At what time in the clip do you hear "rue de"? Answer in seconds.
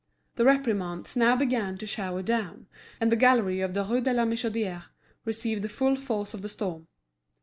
3.83-4.11